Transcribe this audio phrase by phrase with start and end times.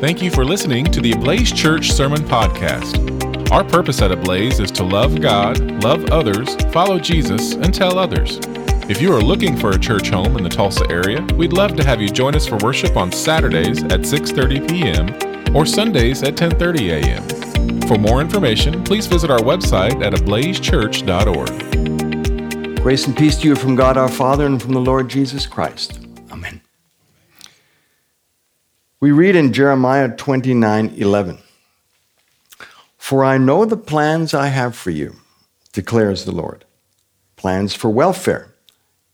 [0.00, 3.50] Thank you for listening to the Ablaze Church Sermon Podcast.
[3.50, 8.38] Our purpose at Ablaze is to love God, love others, follow Jesus, and tell others.
[8.88, 11.84] If you are looking for a church home in the Tulsa area, we'd love to
[11.84, 15.08] have you join us for worship on Saturdays at 6:30 p.m.
[15.56, 17.26] or Sundays at 10:30 a.m.
[17.88, 22.80] For more information, please visit our website at ablazechurch.org.
[22.80, 26.07] Grace and peace to you from God our Father and from the Lord Jesus Christ.
[29.00, 31.38] We read in Jeremiah 29 11.
[32.96, 35.14] For I know the plans I have for you,
[35.72, 36.64] declares the Lord
[37.36, 38.52] plans for welfare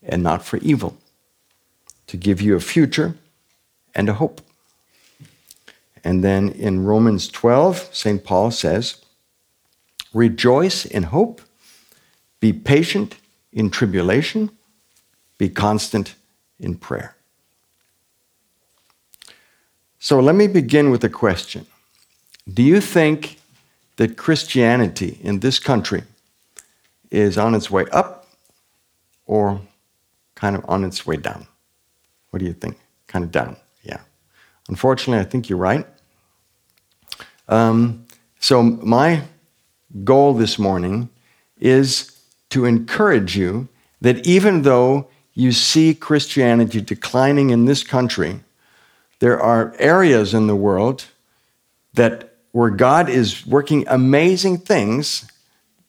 [0.03, 0.97] and not for evil,
[2.07, 3.15] to give you a future
[3.95, 4.41] and a hope.
[6.03, 8.25] And then in Romans 12, St.
[8.25, 9.05] Paul says,
[10.15, 11.43] Rejoice in hope,
[12.41, 13.17] be patient
[13.53, 14.51] in tribulation,
[15.37, 16.15] be constant
[16.59, 17.17] in prayer.
[20.05, 21.67] So let me begin with a question.
[22.53, 23.39] Do you think
[23.97, 26.03] that Christianity in this country
[27.11, 28.27] is on its way up
[29.25, 29.63] or
[30.35, 31.47] kind of on its way down?
[32.29, 32.77] What do you think?
[33.07, 34.01] Kind of down, yeah.
[34.69, 35.87] Unfortunately, I think you're right.
[37.49, 38.05] Um,
[38.39, 39.23] so, my
[40.05, 41.09] goal this morning
[41.59, 42.15] is
[42.51, 43.69] to encourage you
[44.03, 48.41] that even though you see Christianity declining in this country,
[49.21, 51.07] there are areas in the world
[51.95, 55.31] that where God is working amazing things,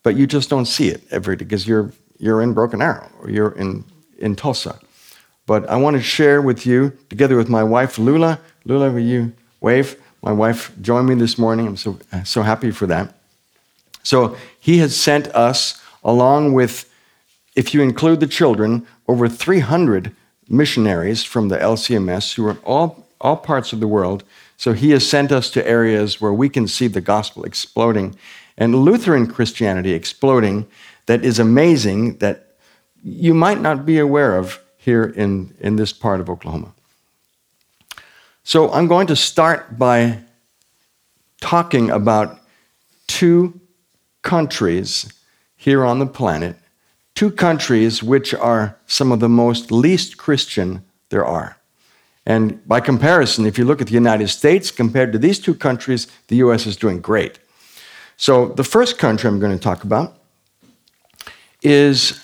[0.04, 3.30] but you just don't see it every day because you're you're in Broken Arrow or
[3.30, 3.84] you're in
[4.18, 4.80] in Tulsa.
[5.46, 8.40] But I want to share with you, together with my wife Lula.
[8.66, 10.02] Lula, will you wave?
[10.22, 11.68] My wife joined me this morning.
[11.68, 13.14] I'm so so happy for that.
[14.06, 16.88] So he has sent us, along with,
[17.56, 20.16] if you include the children, over 300
[20.48, 24.24] missionaries from the LCMS who are all all parts of the world.
[24.58, 28.16] So he has sent us to areas where we can see the gospel exploding
[28.58, 30.66] and Lutheran Christianity exploding
[31.08, 32.56] that is amazing that
[33.04, 36.74] you might not be aware of here in, in this part of Oklahoma.
[38.44, 40.20] So I'm going to start by
[41.42, 42.40] talking about
[43.08, 43.60] two
[44.22, 45.12] countries
[45.56, 46.56] here on the planet,
[47.14, 51.58] two countries which are some of the most least Christian there are.
[52.26, 56.08] And by comparison, if you look at the United States compared to these two countries,
[56.28, 57.40] the US is doing great.
[58.18, 60.18] So, the first country I'm going to talk about
[61.62, 62.22] is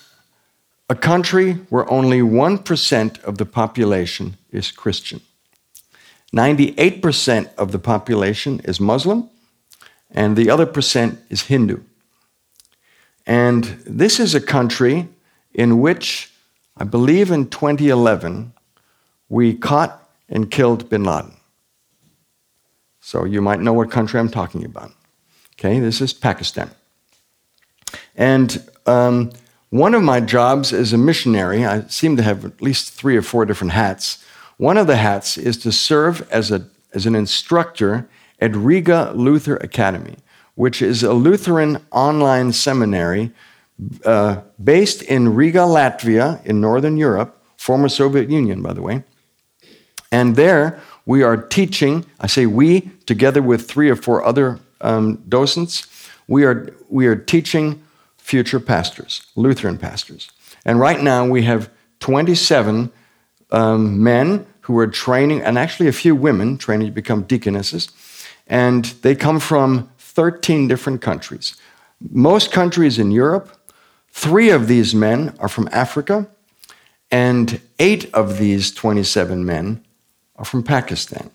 [0.89, 5.21] a country where only 1% of the population is Christian.
[6.33, 9.29] 98% of the population is Muslim,
[10.09, 11.81] and the other percent is Hindu.
[13.25, 15.07] And this is a country
[15.53, 16.31] in which,
[16.77, 18.53] I believe in 2011,
[19.31, 21.33] we caught and killed bin Laden.
[22.99, 24.91] So you might know what country I'm talking about.
[25.53, 26.69] Okay, this is Pakistan.
[28.13, 29.31] And um,
[29.69, 33.21] one of my jobs as a missionary, I seem to have at least three or
[33.21, 34.21] four different hats.
[34.57, 38.09] One of the hats is to serve as, a, as an instructor
[38.41, 40.17] at Riga Luther Academy,
[40.55, 43.31] which is a Lutheran online seminary
[44.03, 49.05] uh, based in Riga, Latvia, in Northern Europe, former Soviet Union, by the way.
[50.11, 55.23] And there we are teaching, I say we, together with three or four other um,
[55.27, 55.87] docents,
[56.27, 57.81] we are, we are teaching
[58.17, 60.31] future pastors, Lutheran pastors.
[60.65, 61.69] And right now we have
[61.99, 62.91] 27
[63.51, 67.89] um, men who are training, and actually a few women training to become deaconesses.
[68.47, 71.55] And they come from 13 different countries.
[71.99, 73.57] Most countries in Europe.
[74.11, 76.27] Three of these men are from Africa,
[77.09, 79.83] and eight of these 27 men
[80.41, 81.29] are from Pakistan.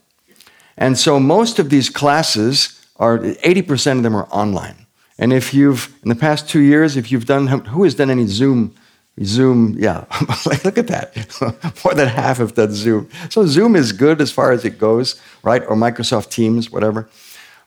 [0.76, 4.86] And so most of these classes are 80% of them are online.
[5.16, 8.26] And if you've, in the past two years, if you've done, who has done any
[8.26, 8.74] Zoom?
[9.22, 10.04] Zoom, yeah,
[10.64, 11.16] look at that.
[11.84, 13.08] More than half have done Zoom.
[13.30, 15.62] So Zoom is good as far as it goes, right?
[15.66, 17.08] Or Microsoft Teams, whatever.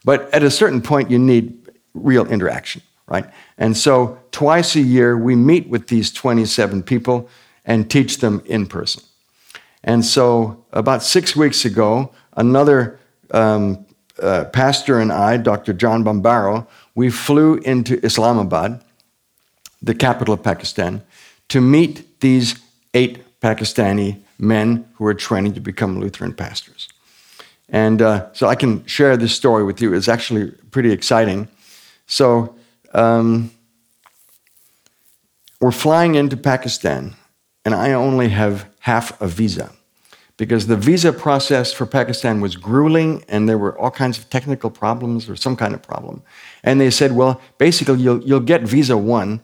[0.03, 1.57] But at a certain point, you need
[1.95, 3.25] real interaction, right?
[3.57, 7.29] And so twice a year, we meet with these 27 people
[7.65, 9.03] and teach them in person.
[9.83, 12.99] And so, about six weeks ago, another
[13.31, 13.85] um,
[14.21, 15.73] uh, pastor and I, Dr.
[15.73, 18.83] John Bombaro, we flew into Islamabad,
[19.81, 21.01] the capital of Pakistan,
[21.47, 22.59] to meet these
[22.93, 26.89] eight Pakistani men who are training to become Lutheran pastors.
[27.69, 29.93] And uh, so I can share this story with you.
[29.93, 31.47] It's actually pretty exciting.
[32.07, 32.55] So
[32.93, 33.51] um,
[35.61, 37.15] we're flying into Pakistan,
[37.63, 39.67] and I only have half a visa
[40.37, 44.71] because the visa process for Pakistan was grueling and there were all kinds of technical
[44.83, 46.23] problems or some kind of problem.
[46.63, 49.41] And they said, well, basically, you'll, you'll get visa one,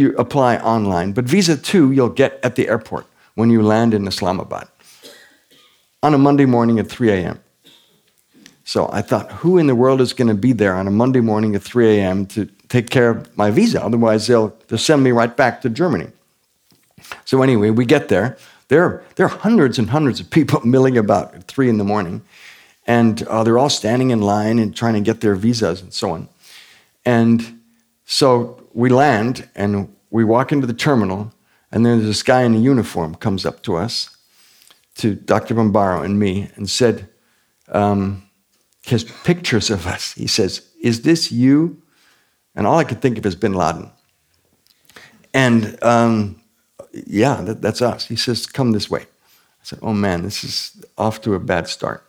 [0.00, 3.06] you apply online, but visa two, you'll get at the airport
[3.36, 4.66] when you land in Islamabad
[6.02, 7.38] on a Monday morning at 3 a.m.
[8.64, 11.20] So I thought, who in the world is going to be there on a Monday
[11.20, 12.26] morning at 3 a.m.
[12.34, 13.78] to take care of my visa?
[13.82, 16.08] Otherwise, they'll, they'll send me right back to Germany.
[17.24, 18.36] So anyway, we get there.
[18.68, 22.22] There, there are hundreds and hundreds of people milling about at three in the morning,
[22.86, 26.10] and uh, they're all standing in line and trying to get their visas and so
[26.10, 26.28] on.
[27.04, 27.60] And
[28.04, 31.32] so we land and we walk into the terminal,
[31.70, 34.16] and there's this guy in a uniform comes up to us,
[34.96, 35.54] to Dr.
[35.54, 37.08] Bombaro and me, and said,
[37.68, 38.28] um,
[38.86, 40.12] has pictures of us.
[40.14, 41.82] He says, Is this you?
[42.54, 43.90] And all I could think of is bin Laden.
[45.34, 46.37] And um,
[46.92, 48.06] yeah, that, that's us.
[48.06, 49.02] He says, Come this way.
[49.02, 52.04] I said, Oh man, this is off to a bad start.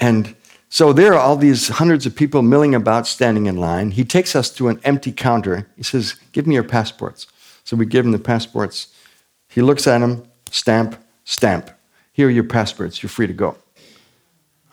[0.00, 0.34] And
[0.68, 3.92] so there are all these hundreds of people milling about, standing in line.
[3.92, 5.68] He takes us to an empty counter.
[5.76, 7.26] He says, Give me your passports.
[7.64, 8.88] So we give him the passports.
[9.48, 11.70] He looks at them, stamp, stamp.
[12.12, 13.02] Here are your passports.
[13.02, 13.56] You're free to go.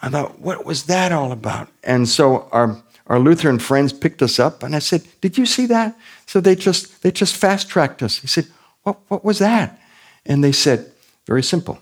[0.02, 1.70] I thought, What was that all about?
[1.84, 5.66] And so our our Lutheran friends picked us up, and I said, "Did you see
[5.66, 5.98] that?"
[6.28, 8.20] So they just they just fast tracked us.
[8.20, 8.46] He said,
[8.84, 9.80] what, what was that?
[10.26, 10.92] And they said,
[11.26, 11.80] Very simple.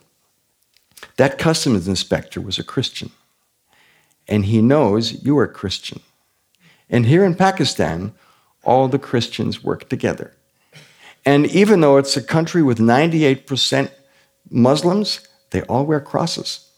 [1.18, 3.12] That customs inspector was a Christian,
[4.28, 6.01] and he knows you are a Christian.
[6.90, 8.13] And here in Pakistan,
[8.63, 10.34] all the Christians work together.
[11.25, 13.92] And even though it's a country with 98%
[14.50, 16.69] Muslims, they all wear crosses.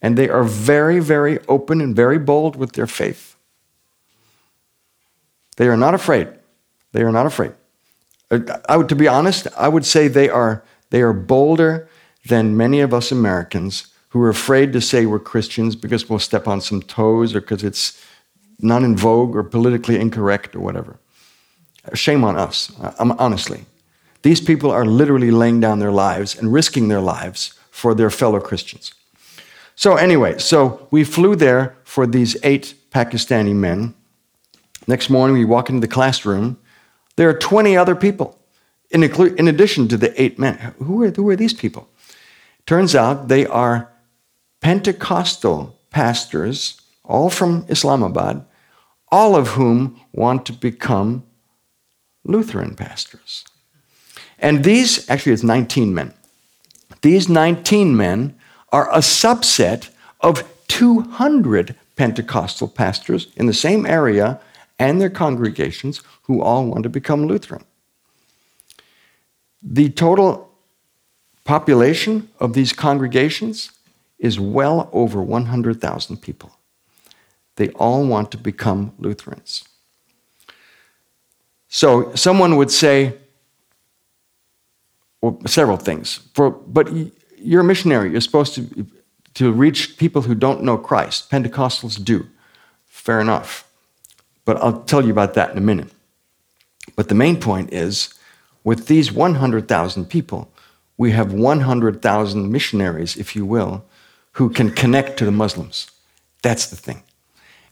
[0.00, 3.36] And they are very, very open and very bold with their faith.
[5.56, 6.28] They are not afraid.
[6.92, 7.52] They are not afraid.
[8.30, 11.88] Uh, I would, to be honest, I would say they are, they are bolder
[12.26, 16.46] than many of us Americans who are afraid to say we're Christians because we'll step
[16.46, 18.00] on some toes or because it's
[18.60, 20.96] not in vogue or politically incorrect or whatever.
[21.84, 23.64] Uh, shame on us, uh, um, honestly.
[24.22, 28.40] These people are literally laying down their lives and risking their lives for their fellow
[28.40, 28.94] Christians.
[29.76, 33.94] So, anyway, so we flew there for these eight Pakistani men.
[34.86, 36.56] Next morning, we walk into the classroom
[37.16, 38.38] there are 20 other people
[38.90, 40.74] in, in addition to the eight men.
[40.78, 41.88] Who are, who are these people?
[42.66, 43.90] Turns out they are
[44.60, 48.44] Pentecostal pastors, all from Islamabad,
[49.08, 51.24] all of whom want to become
[52.24, 53.44] Lutheran pastors.
[54.38, 56.14] And these, actually, it's 19 men.
[57.02, 58.34] These 19 men
[58.72, 59.90] are a subset
[60.20, 64.40] of 200 Pentecostal pastors in the same area
[64.78, 67.64] and their congregations who all want to become Lutheran.
[69.62, 70.50] The total
[71.44, 73.70] population of these congregations
[74.18, 76.56] is well over 100,000 people.
[77.56, 79.64] They all want to become Lutherans.
[81.68, 83.14] So someone would say,
[85.20, 86.20] well, several things.
[86.34, 86.90] For, but
[87.38, 88.10] you're a missionary.
[88.10, 88.86] You're supposed to,
[89.34, 91.30] to reach people who don't know Christ.
[91.30, 92.26] Pentecostals do.
[92.86, 93.68] Fair enough.
[94.44, 95.90] But I'll tell you about that in a minute.
[96.96, 98.14] But the main point is
[98.62, 100.50] with these 100,000 people,
[100.96, 103.84] we have 100,000 missionaries, if you will,
[104.32, 105.90] who can connect to the Muslims.
[106.42, 107.02] That's the thing.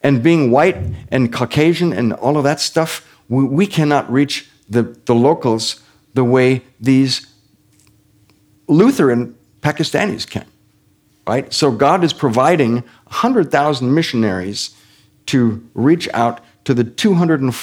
[0.03, 0.77] And being white
[1.11, 5.81] and Caucasian and all of that stuff, we, we cannot reach the, the locals
[6.15, 7.27] the way these
[8.67, 10.47] Lutheran Pakistanis can.
[11.27, 11.53] Right?
[11.53, 14.75] So God is providing 100,000 missionaries
[15.27, 17.55] to reach out to the 200 and,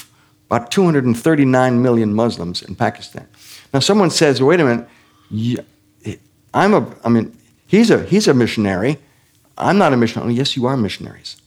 [0.50, 3.28] about 239 million Muslims in Pakistan.
[3.74, 5.66] Now, someone says, wait a minute,
[6.54, 7.38] I'm a, I mean,
[7.68, 8.98] he's a, he's a missionary.
[9.58, 10.34] I'm not a missionary.
[10.34, 11.38] Yes, you are missionaries.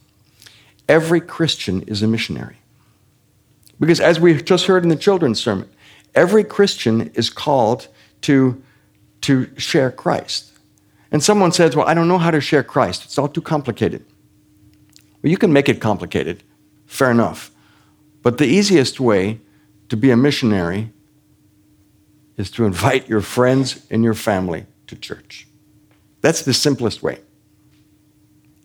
[0.89, 2.59] Every Christian is a missionary.
[3.81, 5.69] Because as we just heard in the children's sermon,
[6.15, 7.89] every Christian is called
[8.23, 8.63] to,
[9.23, 10.53] to share Christ.
[11.11, 13.05] And someone says, Well, I don't know how to share Christ.
[13.05, 14.05] It's all too complicated.
[15.23, 16.43] Well, you can make it complicated.
[16.87, 17.52] Fair enough.
[18.23, 19.41] But the easiest way
[19.89, 20.93] to be a missionary
[22.37, 25.47] is to invite your friends and your family to church.
[26.21, 27.21] That's the simplest way.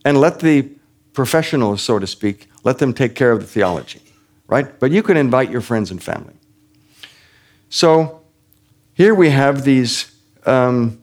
[0.06, 0.70] And let the
[1.14, 4.02] professionals, so to speak, let them take care of the theology,
[4.48, 4.80] right?
[4.80, 6.34] But you can invite your friends and family.
[7.70, 8.22] So
[8.94, 10.12] here we have these
[10.46, 11.02] um,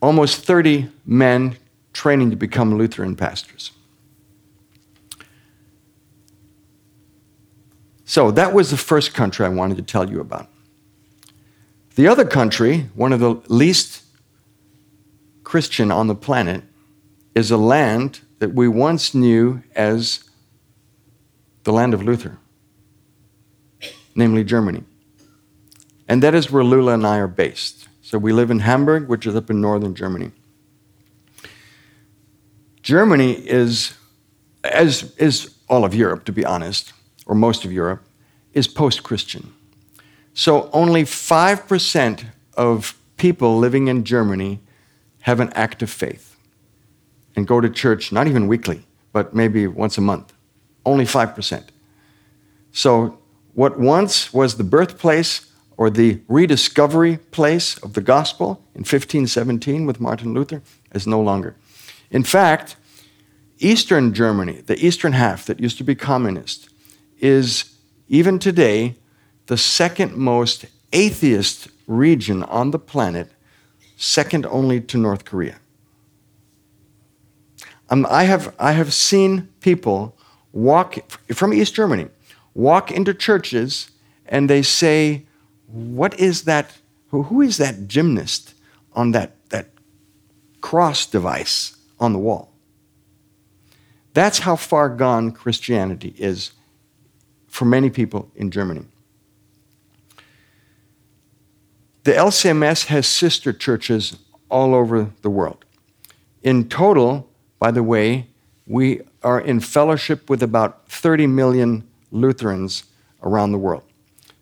[0.00, 1.56] almost 30 men
[1.92, 3.70] training to become Lutheran pastors.
[8.12, 10.46] So that was the first country I wanted to tell you about.
[11.94, 14.02] The other country, one of the least
[15.44, 16.62] Christian on the planet
[17.34, 20.28] is a land that we once knew as
[21.64, 22.36] the land of Luther,
[24.14, 24.84] namely Germany.
[26.06, 27.88] And that is where Lula and I are based.
[28.02, 30.32] So we live in Hamburg, which is up in northern Germany.
[32.82, 33.94] Germany is,
[34.62, 36.92] as is all of Europe, to be honest,
[37.26, 38.02] or most of Europe,
[38.52, 39.52] is post Christian.
[40.34, 42.24] So only 5%
[42.56, 44.60] of people living in Germany
[45.20, 46.36] have an active faith
[47.36, 50.32] and go to church, not even weekly, but maybe once a month.
[50.84, 51.64] Only 5%.
[52.72, 53.18] So,
[53.54, 60.00] what once was the birthplace or the rediscovery place of the gospel in 1517 with
[60.00, 60.62] Martin Luther
[60.94, 61.54] is no longer.
[62.10, 62.76] In fact,
[63.58, 66.68] Eastern Germany, the eastern half that used to be communist,
[67.22, 67.76] is
[68.08, 68.96] even today
[69.46, 73.30] the second most atheist region on the planet,
[73.96, 75.58] second only to North Korea.
[77.88, 80.16] Um, I, have, I have seen people
[80.52, 80.98] walk
[81.32, 82.08] from East Germany,
[82.54, 83.90] walk into churches,
[84.26, 85.26] and they say,
[85.66, 86.78] What is that?
[87.08, 88.54] Who, who is that gymnast
[88.94, 89.68] on that, that
[90.60, 92.52] cross device on the wall?
[94.14, 96.52] That's how far gone Christianity is
[97.52, 98.86] for many people in Germany.
[102.04, 104.16] The LCMS has sister churches
[104.48, 105.64] all over the world.
[106.42, 107.28] In total,
[107.58, 108.26] by the way,
[108.66, 112.84] we are in fellowship with about 30 million Lutherans
[113.22, 113.82] around the world.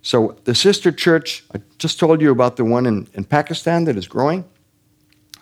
[0.02, 3.96] So, the sister church, I just told you about the one in, in Pakistan that
[3.96, 4.44] is growing.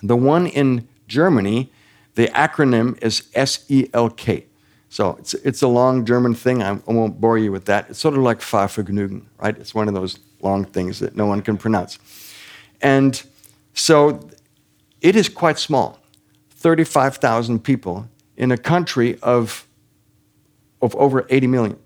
[0.03, 1.71] The one in Germany,
[2.15, 4.48] the acronym is SELK.
[4.89, 6.63] So, it's, it's a long German thing.
[6.63, 7.91] I, won't bore you with that.
[7.91, 9.57] It's sort of like Fahrvergnügen, right?
[9.59, 11.99] It's one of those long things that no one can pronounce.
[12.81, 13.23] And
[13.75, 14.29] so,
[15.01, 15.99] it is quite small
[16.51, 19.67] 35,000 people in a country of,
[20.83, 21.79] of over 80 million.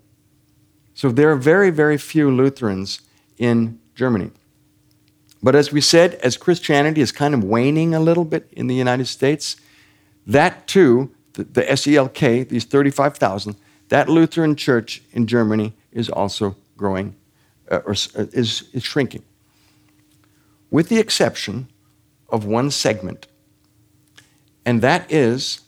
[0.95, 3.01] So there are very, very few Lutherans
[3.39, 4.31] in Germany.
[5.43, 8.75] But as we said, as Christianity is kind of waning a little bit in the
[8.75, 9.57] United States,
[10.27, 13.57] that too, the, the SELK, these 35,000,
[13.89, 17.15] that Lutheran church in Germany is also growing,
[17.71, 19.23] uh, or uh, is, is shrinking.
[20.71, 21.69] With the exception
[22.29, 23.27] of one segment,
[24.65, 25.61] and that is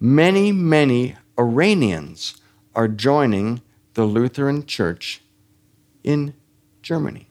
[0.00, 2.36] many, many Iranians
[2.74, 3.60] are joining
[3.94, 5.20] the Lutheran Church
[6.02, 6.34] in
[6.82, 7.28] Germany.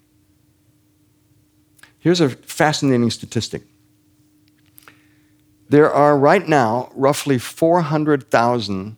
[1.99, 3.63] Here's a fascinating statistic.
[5.73, 8.95] There are right now roughly 400,000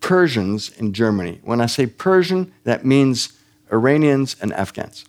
[0.00, 1.40] Persians in Germany.
[1.42, 3.32] When I say Persian, that means
[3.72, 5.06] Iranians and Afghans.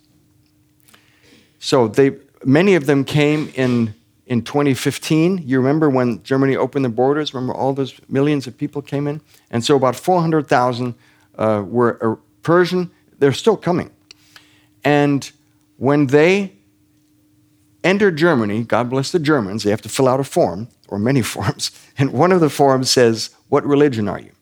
[1.58, 2.12] So they,
[2.46, 5.42] many of them came in in 2015.
[5.44, 7.34] You remember when Germany opened the borders?
[7.34, 9.20] Remember all those millions of people came in?
[9.50, 10.94] And so about 400,000
[11.36, 12.90] uh, were uh, Persian.
[13.18, 13.90] They're still coming.
[14.82, 15.30] And
[15.76, 16.54] when they
[17.84, 21.22] enter Germany, God bless the Germans, they have to fill out a form, or many
[21.34, 21.70] forms.
[21.98, 24.32] And one of the forms says, What religion are you?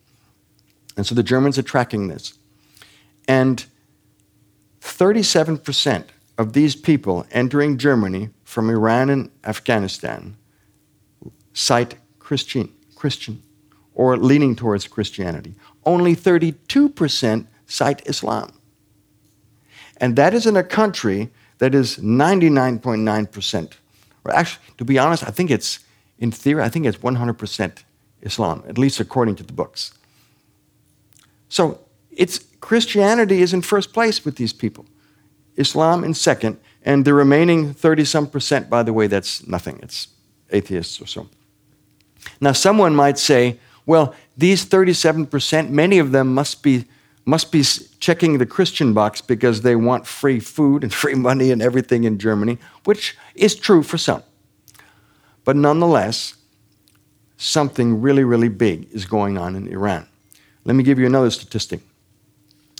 [0.96, 2.34] And so the Germans are tracking this.
[3.26, 3.64] And
[4.80, 6.04] 37%
[6.36, 10.36] of these people entering Germany from Iran and Afghanistan
[11.52, 13.42] cite Christian, Christian
[13.94, 15.54] or leaning towards Christianity.
[15.86, 18.52] Only 32% cite Islam.
[19.98, 23.72] And that is in a country that is 99.9%.
[24.24, 25.78] Or actually, to be honest, I think it's,
[26.18, 27.82] in theory, I think it's 100%
[28.22, 29.92] Islam, at least according to the books.
[31.48, 31.80] So
[32.10, 34.86] it's Christianity is in first place with these people.
[35.56, 39.78] Islam in second, and the remaining 30 some percent, by the way, that's nothing.
[39.82, 40.08] It's
[40.50, 41.28] atheists or so.
[42.40, 46.86] Now, someone might say, well, these 37%, many of them must be,
[47.24, 47.62] must be
[48.00, 52.18] checking the Christian box because they want free food and free money and everything in
[52.18, 54.22] Germany, which is true for some.
[55.44, 56.34] But nonetheless,
[57.36, 60.08] something really, really big is going on in Iran.
[60.64, 61.80] Let me give you another statistic.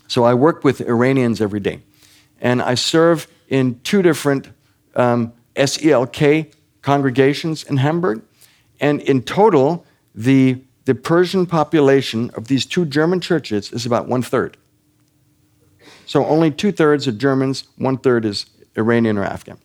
[0.08, 1.80] So I work with Iranians every day
[2.40, 4.48] and I serve in two different
[4.96, 6.52] um, SELK
[6.82, 8.22] congregations in Hamburg.
[8.80, 14.22] And in total, the, the Persian population of these two German churches is about one
[14.22, 14.56] third.
[16.06, 19.58] So only two thirds are Germans, one third is Iranian or Afghan.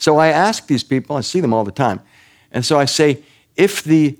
[0.00, 2.00] So I ask these people, I see them all the time,
[2.50, 3.22] and so I say,
[3.54, 4.18] if the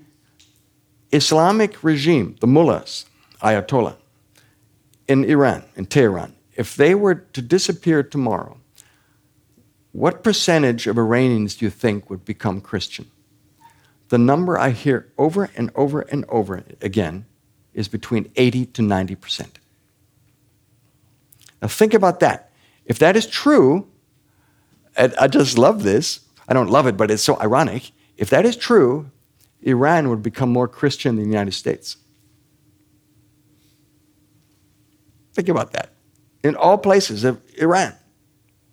[1.11, 3.05] Islamic regime, the mullahs,
[3.41, 3.95] Ayatollah,
[5.07, 8.57] in Iran, in Tehran, if they were to disappear tomorrow,
[9.91, 13.09] what percentage of Iranians do you think would become Christian?
[14.09, 17.25] The number I hear over and over and over again
[17.73, 19.47] is between 80 to 90%.
[21.59, 22.51] Now, think about that.
[22.85, 23.87] If that is true,
[24.95, 26.21] and I just love this.
[26.47, 27.91] I don't love it, but it's so ironic.
[28.17, 29.09] If that is true,
[29.61, 31.97] Iran would become more Christian than the United States.
[35.33, 35.93] Think about that.
[36.43, 37.93] In all places of Iran,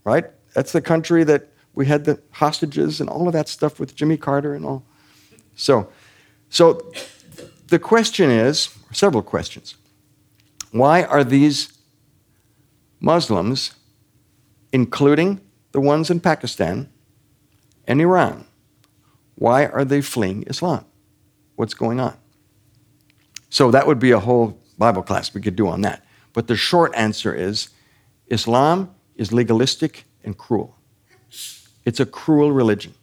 [0.05, 0.25] right?
[0.55, 4.17] That's the country that we had the hostages and all of that stuff with Jimmy
[4.17, 4.85] Carter and all.
[5.55, 5.91] So,
[6.49, 6.91] so
[7.69, 9.77] the question is several questions.
[10.73, 11.73] Why are these
[13.01, 13.75] Muslims,
[14.73, 15.41] including
[15.73, 16.89] the ones in Pakistan
[17.87, 18.47] and Iran,
[19.35, 20.85] why are they fleeing Islam?
[21.57, 22.17] What's going on?
[23.51, 26.05] So that would be a whole Bible class we could do on that.
[26.33, 27.71] But the short answer is
[28.29, 30.77] Islam is legalistic and cruel.
[31.85, 32.95] It's a cruel religion.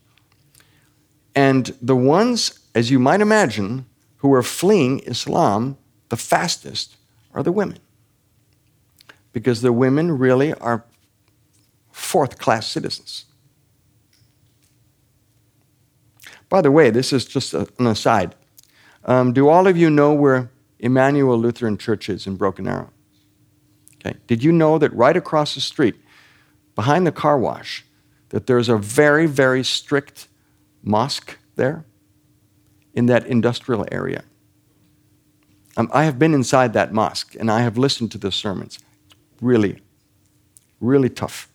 [1.36, 3.86] And the ones, as you might imagine,
[4.18, 5.78] who are fleeing Islam
[6.10, 6.98] the fastest
[7.34, 7.80] are the women.
[9.34, 10.86] Because the women really are
[11.96, 13.24] fourth class citizens.
[16.50, 18.36] By the way, this is just an aside.
[19.06, 22.92] Um, do all of you know where Emmanuel Lutheran Church is in Broken Arrow?
[23.96, 24.18] Okay.
[24.28, 25.96] Did you know that right across the street,
[26.76, 27.86] behind the car wash,
[28.30, 30.28] that there's a very, very strict
[30.84, 31.86] mosque there
[32.94, 34.26] in that industrial area?
[35.78, 38.80] Um, I have been inside that mosque and I have listened to the sermons.
[39.40, 39.80] Really,
[40.82, 41.50] really tough.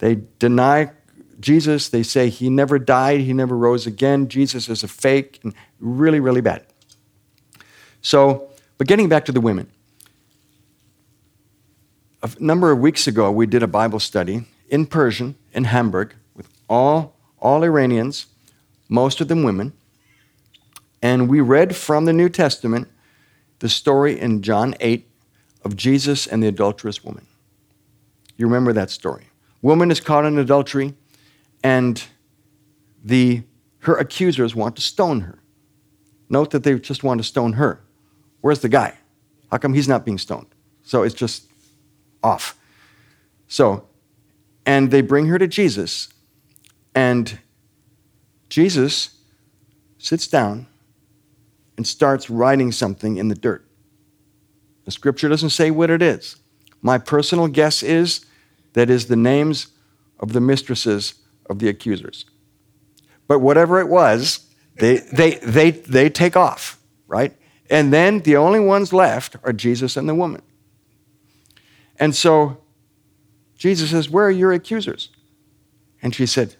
[0.00, 0.90] They deny
[1.38, 1.88] Jesus.
[1.88, 4.28] They say he never died, he never rose again.
[4.28, 6.66] Jesus is a fake, and really, really bad.
[8.02, 9.70] So, but getting back to the women.
[12.22, 16.48] A number of weeks ago, we did a Bible study in Persian in Hamburg with
[16.68, 18.26] all, all Iranians,
[18.88, 19.72] most of them women.
[21.02, 22.88] And we read from the New Testament
[23.60, 25.06] the story in John 8
[25.64, 27.26] of Jesus and the adulterous woman.
[28.36, 29.29] You remember that story.
[29.62, 30.94] Woman is caught in adultery,
[31.62, 32.02] and
[33.04, 33.42] the,
[33.80, 35.38] her accusers want to stone her.
[36.28, 37.82] Note that they just want to stone her.
[38.40, 38.96] Where's the guy?
[39.50, 40.46] How come he's not being stoned?
[40.82, 41.46] So it's just
[42.22, 42.58] off.
[43.48, 43.86] So,
[44.64, 46.08] and they bring her to Jesus,
[46.94, 47.38] and
[48.48, 49.18] Jesus
[49.98, 50.66] sits down
[51.76, 53.66] and starts writing something in the dirt.
[54.84, 56.36] The scripture doesn't say what it is.
[56.82, 58.24] My personal guess is
[58.72, 59.68] that is the names
[60.18, 61.14] of the mistresses
[61.48, 62.24] of the accusers.
[63.26, 67.36] But whatever it was, they, they, they, they take off, right?
[67.68, 70.42] And then the only ones left are Jesus and the woman.
[71.98, 72.58] And so
[73.56, 75.10] Jesus says, Where are your accusers?
[76.02, 76.56] And she said,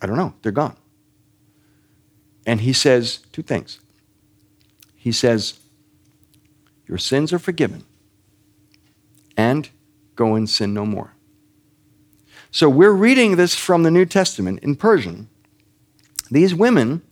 [0.00, 0.76] I don't know, they're gone.
[2.46, 3.80] And he says two things.
[4.96, 5.58] He says,
[6.88, 7.84] Your sins are forgiven,
[9.36, 9.68] and
[10.14, 11.14] go and sin no more.
[12.50, 15.28] So we're reading this from the New Testament in Persian.
[16.30, 17.02] These women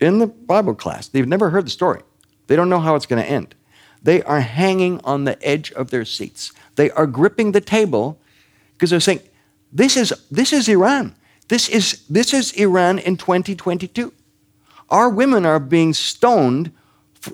[0.00, 2.02] in the Bible class, they've never heard the story.
[2.48, 3.54] They don't know how it's going to end.
[4.02, 6.52] They are hanging on the edge of their seats.
[6.74, 8.18] They are gripping the table
[8.72, 9.20] because they're saying,
[9.72, 11.14] this is, this is Iran.
[11.48, 14.12] This is, this is Iran in 2022.
[14.88, 16.72] Our women are being stoned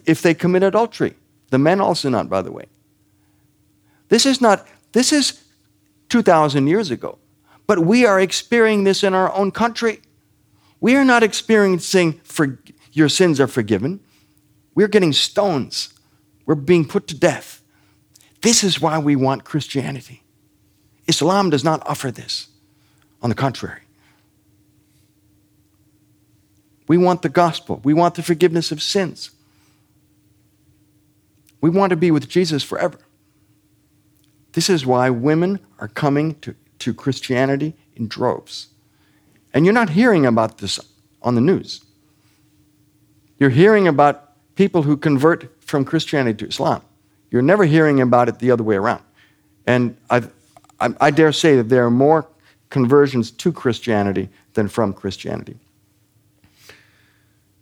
[0.05, 1.15] if they commit adultery.
[1.51, 2.67] The men also not, by the way.
[4.09, 4.67] This is not,
[4.97, 5.45] this is
[6.09, 7.19] 2,000 years ago.
[7.67, 10.01] But we are experiencing this in our own country.
[10.81, 12.59] We are not experiencing for,
[12.93, 14.01] your sins are forgiven.
[14.75, 15.93] We're getting stones.
[16.47, 17.63] We're being put to death.
[18.41, 20.23] This is why we want Christianity.
[21.07, 22.49] Islam does not offer this.
[23.21, 23.81] On the contrary,
[26.87, 27.81] we want the gospel.
[27.83, 29.31] We want the forgiveness of sins.
[31.61, 32.99] We want to be with Jesus forever.
[34.57, 38.69] This is why women are coming to, to Christianity in droves.
[39.53, 40.81] And you're not hearing about this
[41.21, 41.85] on the news.
[43.39, 46.81] You're hearing about people who convert from Christianity to Islam.
[47.31, 49.03] You're never hearing about it the other way around.
[49.67, 50.23] And I,
[50.81, 52.27] I, I dare say that there are more
[52.71, 55.59] conversions to Christianity than from Christianity.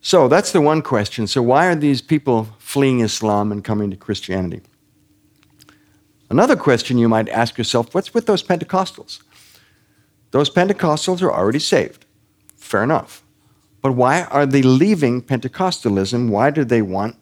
[0.01, 1.27] So that's the one question.
[1.27, 4.63] So, why are these people fleeing Islam and coming to Christianity?
[6.31, 9.23] Another question you might ask yourself what's with those Pentecostals?
[10.31, 12.07] Those Pentecostals are already saved.
[12.57, 13.23] Fair enough.
[13.83, 16.31] But why are they leaving Pentecostalism?
[16.31, 17.17] Why do they want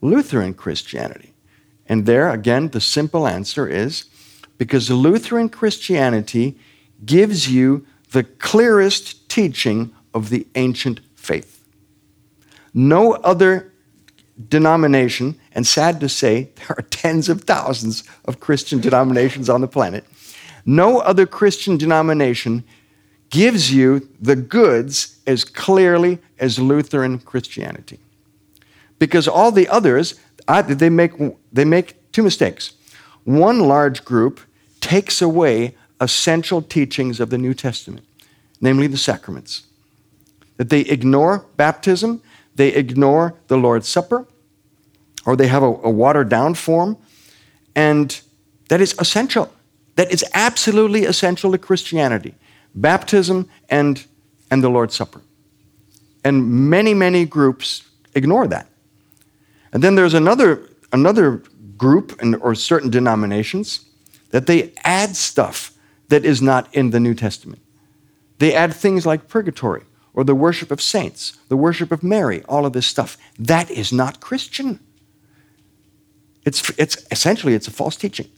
[0.00, 1.34] Lutheran Christianity?
[1.86, 4.06] And there, again, the simple answer is
[4.56, 6.58] because Lutheran Christianity
[7.04, 11.64] gives you the clearest teaching of the ancient faith.
[12.72, 13.71] No other
[14.48, 19.68] denomination, and sad to say, there are tens of thousands of Christian denominations on the
[19.68, 20.04] planet.
[20.64, 22.64] No other Christian denomination
[23.30, 27.98] gives you the goods as clearly as Lutheran Christianity.
[28.98, 30.14] Because all the others,
[30.46, 31.12] they make,
[31.52, 32.74] they make two mistakes.
[33.24, 34.40] One large group
[34.80, 38.04] takes away essential teachings of the New Testament,
[38.60, 39.64] namely the sacraments.
[40.56, 42.22] That they ignore baptism,
[42.54, 44.26] they ignore the Lord's Supper,
[45.24, 46.96] or they have a, a watered down form,
[47.74, 48.20] and
[48.68, 49.52] that is essential.
[49.96, 52.34] That is absolutely essential to Christianity
[52.74, 54.06] baptism and,
[54.50, 55.20] and the Lord's Supper.
[56.24, 57.82] And many, many groups
[58.14, 58.66] ignore that.
[59.72, 61.42] And then there's another, another
[61.76, 63.84] group and, or certain denominations
[64.30, 65.72] that they add stuff
[66.08, 67.60] that is not in the New Testament.
[68.38, 69.82] They add things like purgatory
[70.14, 73.16] or the worship of saints, the worship of Mary, all of this stuff.
[73.38, 74.78] That is not Christian.
[76.44, 78.28] It's, it's essentially it's a false teaching.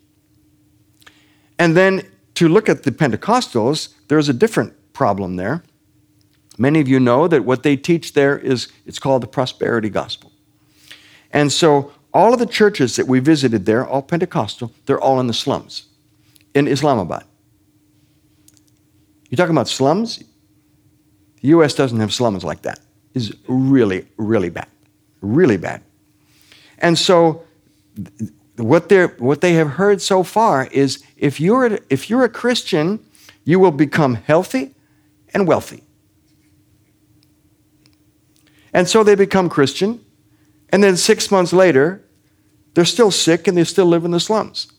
[1.58, 2.02] And then
[2.34, 5.62] to look at the Pentecostals, there's a different problem there.
[6.58, 10.32] Many of you know that what they teach there is it's called the prosperity gospel.
[11.32, 15.26] And so all of the churches that we visited there, all Pentecostal, they're all in
[15.26, 15.88] the slums
[16.54, 17.24] in Islamabad.
[19.28, 20.22] You're talking about slums?
[21.44, 22.80] The US doesn't have slums like that.
[23.12, 24.66] It's really, really bad.
[25.20, 25.83] Really bad.
[26.78, 27.44] And so
[28.57, 33.04] what, they're, what they have heard so far is if you're, if you're a Christian,
[33.44, 34.74] you will become healthy
[35.35, 35.83] and wealthy.
[38.72, 40.02] And so they become Christian,
[40.70, 42.02] and then six months later,
[42.72, 44.72] they're still sick and they still live in the slums.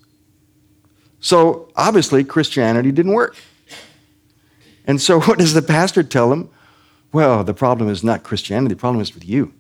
[1.20, 3.36] So obviously, Christianity didn't work.
[4.88, 6.50] And so, what does the pastor tell them?
[7.16, 9.54] Well, the problem is not Christianity, the problem is with you.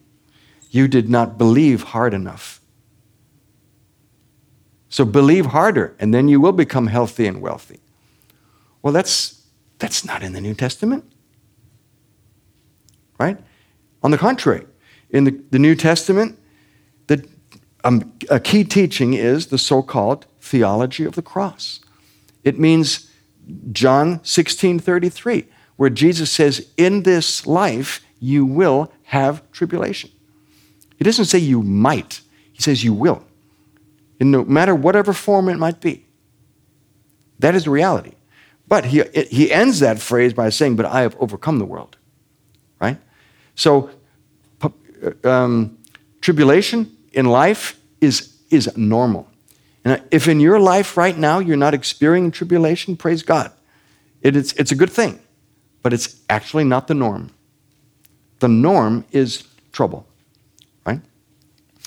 [0.71, 2.59] You did not believe hard enough.
[4.89, 7.79] So believe harder, and then you will become healthy and wealthy.
[8.81, 9.41] Well, that's,
[9.79, 11.09] that's not in the New Testament.
[13.17, 13.37] Right?
[14.03, 14.65] On the contrary,
[15.09, 16.37] in the, the New Testament,
[17.07, 17.25] the,
[17.85, 21.79] um, a key teaching is the so called theology of the cross.
[22.43, 23.09] It means
[23.71, 30.09] John 16 33, where Jesus says, In this life you will have tribulation.
[30.97, 32.21] He doesn't say you might,
[32.53, 33.23] he says you will
[34.19, 36.05] in no matter whatever form it might be.
[37.39, 38.13] That is the reality.
[38.67, 41.97] But he, he ends that phrase by saying, But I have overcome the world.
[42.79, 42.97] Right?
[43.55, 43.89] So,
[45.23, 45.77] um,
[46.21, 49.29] tribulation in life is, is normal.
[49.83, 53.51] And if in your life right now you're not experiencing tribulation, praise God.
[54.21, 55.19] It is, it's a good thing,
[55.85, 57.29] but it's actually not the norm.
[58.39, 60.07] The norm is trouble.
[60.83, 60.99] Right?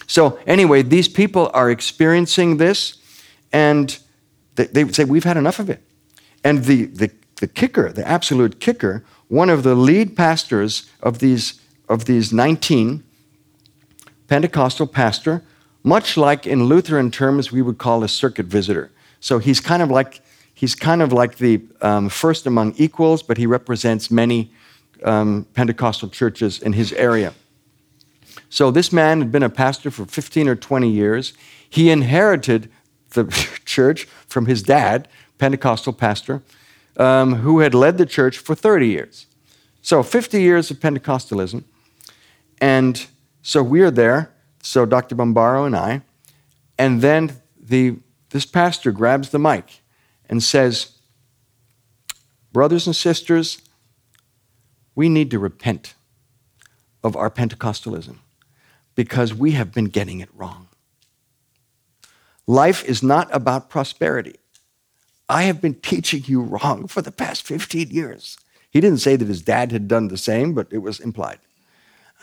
[0.07, 2.99] So, anyway, these people are experiencing this,
[3.53, 3.99] and
[4.55, 5.83] they, they say, We've had enough of it.
[6.45, 11.61] And the, the, the kicker, the absolute kicker, one of the lead pastors of these,
[11.89, 13.03] of these 19,
[14.29, 15.43] Pentecostal pastor,
[15.83, 18.93] much like in Lutheran terms, we would call a circuit visitor.
[19.19, 20.21] So he's kind of like,
[20.59, 24.51] he's kind of like the um, first among equals, but he represents many
[25.05, 27.33] um, Pentecostal churches in his area.
[28.51, 31.33] So this man had been a pastor for 15 or 20 years.
[31.71, 32.69] He inherited
[33.11, 33.25] the
[33.65, 35.07] church from his dad,
[35.39, 36.43] Pentecostal pastor,
[36.97, 39.27] um, who had led the church for 30 years.
[39.81, 41.63] So 50 years of Pentecostalism.
[42.61, 43.07] And
[43.43, 45.15] so we are there, so Dr.
[45.15, 46.03] Bombaro and I,
[46.77, 47.99] and then the,
[48.31, 49.83] this pastor grabs the mic
[50.29, 50.93] and says,
[52.53, 53.61] Brothers and sisters,
[54.95, 55.95] we need to repent
[57.05, 58.17] of our Pentecostalism
[58.95, 60.69] because we have been getting it wrong.
[62.47, 64.37] Life is not about prosperity.
[65.29, 68.39] I have been teaching you wrong for the past 15 years.
[68.71, 71.39] He didn't say that his dad had done the same, but it was implied.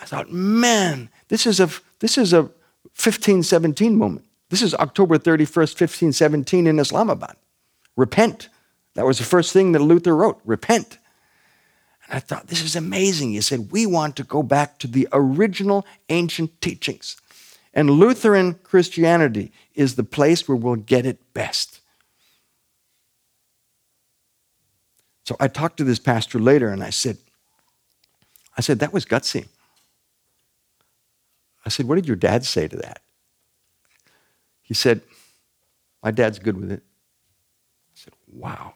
[0.01, 2.41] I thought, man, this is a, this is a
[2.97, 4.25] 1517 moment.
[4.49, 7.35] This is October 31st, 1517 in Islamabad.
[7.95, 8.49] Repent.
[8.95, 10.97] That was the first thing that Luther wrote repent.
[12.05, 13.31] And I thought, this is amazing.
[13.31, 17.17] He said, we want to go back to the original ancient teachings.
[17.73, 21.81] And Lutheran Christianity is the place where we'll get it best.
[25.25, 27.17] So I talked to this pastor later and I said,
[28.57, 29.47] I said, that was gutsy.
[31.65, 33.01] I said, what did your dad say to that?
[34.61, 35.01] He said,
[36.03, 36.83] my dad's good with it.
[38.35, 38.73] Wow.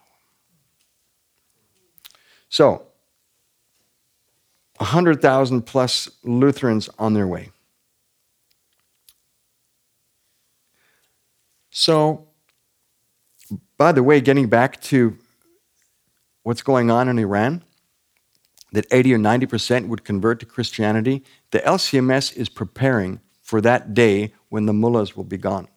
[2.50, 2.88] So,
[4.78, 7.52] 100,000 plus Lutherans on their way.
[11.70, 12.28] So,
[13.78, 15.18] by the way, getting back to
[16.44, 17.64] what's going on in Iran,
[18.72, 24.34] that 80 or 90% would convert to Christianity, the LCMS is preparing for that day
[24.50, 25.68] when the mullahs will be gone.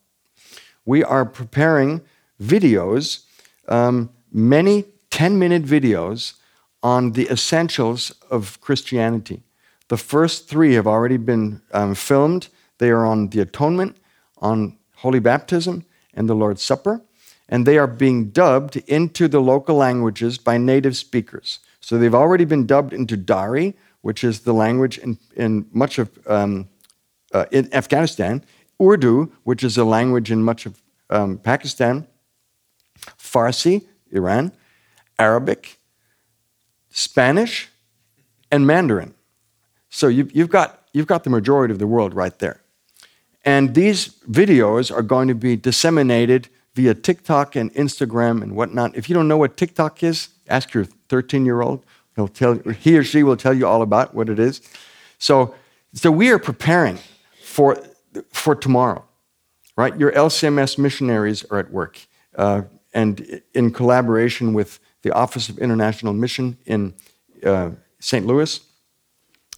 [0.85, 2.03] We are preparing
[2.41, 3.25] videos,
[3.73, 6.35] um, many 10 minute videos
[6.83, 9.43] on the essentials of Christianity.
[9.89, 12.49] The first three have already been um, filmed.
[12.79, 13.97] They are on the atonement,
[14.39, 17.03] on holy baptism, and the Lord's Supper.
[17.49, 21.61] And they are being dubbed into the local languages by native speakers.
[21.81, 26.09] So they've already been dubbed into Dari, which is the language in, in much of
[26.27, 26.69] um,
[27.33, 28.45] uh, in Afghanistan,
[28.81, 32.07] Urdu, which is a language in much of um, Pakistan,
[33.33, 34.53] Farsi, Iran,
[35.19, 35.79] Arabic,
[36.91, 37.69] Spanish,
[38.51, 39.15] and Mandarin.
[39.89, 42.61] So you, you've, got, you've got the majority of the world right there.
[43.45, 48.97] And these videos are going to be disseminated via TikTok and Instagram and whatnot.
[48.97, 51.85] If you don't know what TikTok is, ask your 13 year old.
[52.15, 54.61] He'll tell, he or she will tell you all about what it is.
[55.19, 55.55] So,
[55.95, 56.99] so we are preparing
[57.43, 57.83] for,
[58.33, 59.05] for tomorrow,
[59.77, 59.99] right?
[59.99, 61.99] Your LCMS missionaries are at work.
[62.37, 66.95] Uh, and in collaboration with the Office of International Mission in
[67.45, 68.27] uh, St.
[68.27, 68.61] Louis.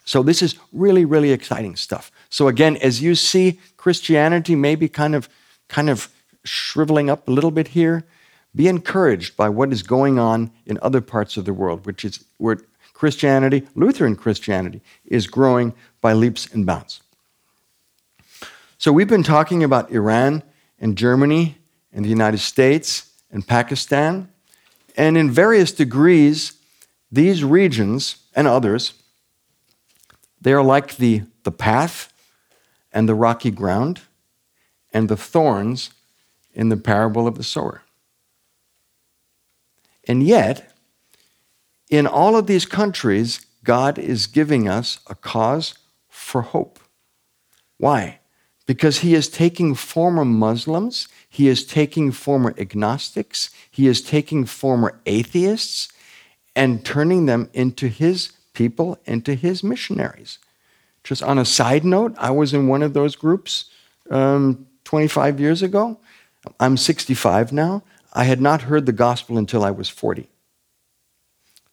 [0.05, 2.11] So this is really, really exciting stuff.
[2.29, 5.29] So again, as you see Christianity maybe kind of,
[5.69, 6.09] kind of
[6.45, 8.05] shriveling up a little bit here,
[8.55, 12.25] be encouraged by what is going on in other parts of the world, which is
[12.39, 12.59] where
[12.93, 17.01] Christianity, Lutheran Christianity, is growing by leaps and bounds.
[18.79, 20.43] So we've been talking about Iran
[20.79, 21.57] and Germany
[21.93, 24.31] and the United States and Pakistan.
[24.97, 26.55] And in various degrees,
[27.13, 28.95] these regions and others,
[30.41, 32.13] they are like the, the path
[32.93, 34.01] and the rocky ground
[34.93, 35.91] and the thorns
[36.55, 37.83] in the parable of the sower.
[40.07, 40.73] And yet,
[41.91, 45.75] in all of these countries, God is giving us a cause
[46.09, 46.79] for hope.
[47.79, 48.21] Why?
[48.67, 55.01] Because He is taking former Muslims, He is taking former agnostics, He is taking former
[55.07, 55.89] atheists
[56.57, 60.39] and turning them into His people, into His missionaries.
[61.03, 63.67] Just on a side note, I was in one of those groups
[64.11, 65.99] um, 25 years ago.
[66.59, 67.83] I'm 65 now.
[68.13, 70.29] I had not heard the gospel until I was 40.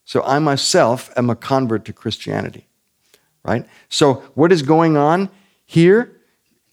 [0.06, 2.68] So I myself am a convert to Christianity,
[3.46, 3.66] right?
[3.88, 5.30] So what is going on
[5.66, 6.12] here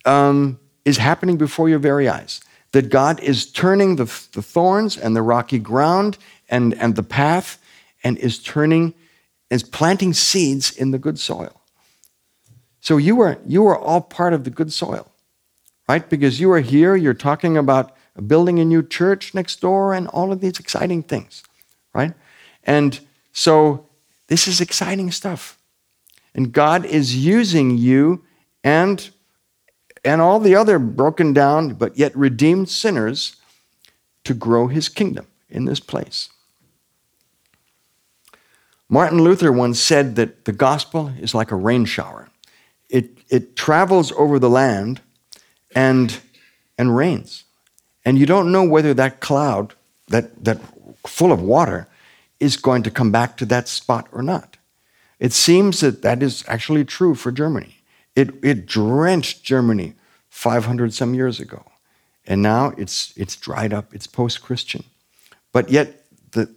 [0.08, 2.40] um, is happening before your very eyes.
[2.72, 6.18] That God is turning the, the thorns and the rocky ground
[6.48, 7.58] and, and the path
[8.04, 8.94] and is turning,
[9.50, 11.62] is planting seeds in the good soil.
[12.80, 15.10] So you are, you are all part of the good soil,
[15.88, 16.08] right?
[16.08, 20.32] Because you are here, you're talking about building a new church next door, and all
[20.32, 21.42] of these exciting things,
[21.94, 22.14] right?
[22.64, 23.00] And
[23.32, 23.86] so
[24.26, 25.58] this is exciting stuff.
[26.34, 28.24] And God is using you
[28.62, 29.10] and,
[30.08, 33.36] and all the other broken down but yet redeemed sinners
[34.24, 36.30] to grow his kingdom in this place.
[38.88, 42.30] Martin Luther once said that the gospel is like a rain shower.
[42.88, 45.02] It, it travels over the land
[45.74, 46.18] and,
[46.78, 47.44] and rains.
[48.02, 49.74] And you don't know whether that cloud,
[50.06, 50.58] that, that
[51.06, 51.86] full of water,
[52.40, 54.56] is going to come back to that spot or not.
[55.20, 57.82] It seems that that is actually true for Germany.
[58.16, 59.92] It, it drenched Germany
[60.38, 61.64] 500 some years ago.
[62.24, 64.84] And now it's, it's dried up, it's post Christian.
[65.52, 66.48] But yet, the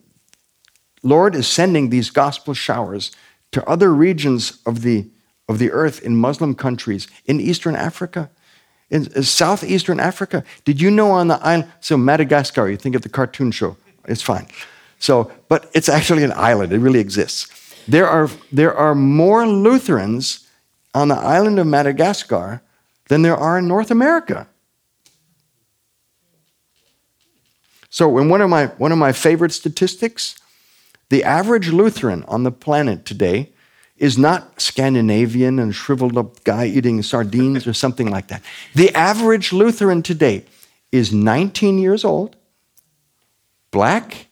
[1.02, 3.12] Lord is sending these gospel showers
[3.54, 5.08] to other regions of the,
[5.50, 8.30] of the earth in Muslim countries, in Eastern Africa,
[8.92, 10.44] in southeastern Africa.
[10.64, 11.72] Did you know on the island?
[11.80, 14.48] So, Madagascar, you think of the cartoon show, it's fine.
[15.00, 17.48] So, but it's actually an island, it really exists.
[17.88, 20.48] There are, there are more Lutherans
[20.94, 22.62] on the island of Madagascar
[23.12, 24.48] than there are in North America.
[27.90, 30.40] So, in one of my, one of my favorite statistics,
[31.10, 33.50] the average Lutheran on the planet today
[33.98, 38.44] is not Scandinavian and shriveled up guy eating sardines or something like that.
[38.76, 40.46] The average Lutheran today
[40.94, 42.38] is 19 years old,
[43.72, 44.28] black,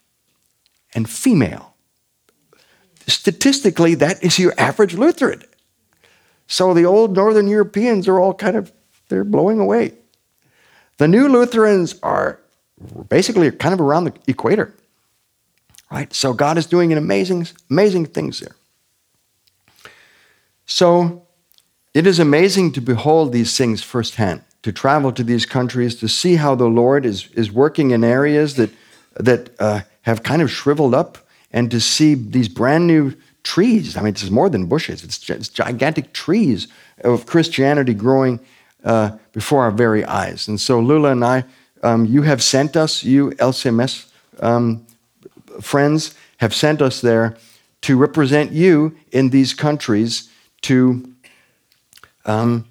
[0.96, 1.74] and female.
[3.08, 5.44] Statistically, that is your average Lutheran.
[6.50, 8.74] So the old Northern Europeans are all kind of,
[9.08, 9.94] they're blowing away.
[10.98, 12.40] The new Lutherans are
[13.08, 14.74] basically kind of around the equator.
[15.92, 16.12] Right?
[16.12, 18.56] So God is doing an amazing, amazing things there.
[20.66, 21.28] So
[21.94, 26.36] it is amazing to behold these things firsthand, to travel to these countries, to see
[26.36, 28.72] how the Lord is, is working in areas that,
[29.16, 31.20] that uh, have kind of shriveled up,
[31.52, 33.16] and to see these brand new
[33.50, 33.98] trees.
[33.98, 36.68] I mean, it's more than bushes, it's, it's gigantic trees
[37.04, 38.40] of Christianity growing
[38.84, 40.48] uh, before our very eyes.
[40.48, 41.44] And so, Lula and I,
[41.82, 44.06] um, you have sent us, you LCMS
[44.42, 44.86] um,
[45.62, 47.36] friends have sent us there
[47.82, 50.30] to represent you in these countries
[50.62, 51.12] to,
[52.26, 52.66] um,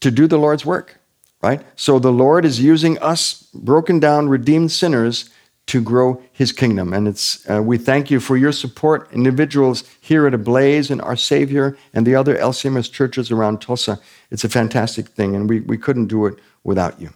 [0.00, 0.98] to do the Lord's work,
[1.42, 1.60] right?
[1.76, 5.30] So the Lord is using us, broken down, redeemed sinners,
[5.66, 6.92] to grow his kingdom.
[6.92, 11.16] And it's, uh, we thank you for your support, individuals here at Ablaze and Our
[11.16, 13.98] Savior and the other LCMS churches around Tulsa.
[14.30, 17.10] It's a fantastic thing, and we, we couldn't do it without you.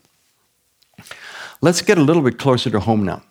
[1.61, 3.23] Let's get a little bit closer to home now.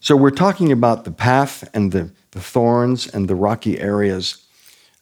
[0.00, 4.46] So, we're talking about the path and the, the thorns and the rocky areas